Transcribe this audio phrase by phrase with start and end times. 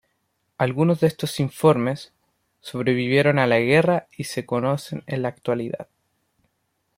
[0.57, 2.11] Algunos de estos informes,
[2.59, 5.89] sobrevivieron a la guerra y se conocen en la actualidad.